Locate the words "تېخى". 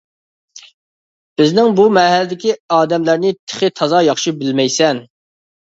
3.39-3.71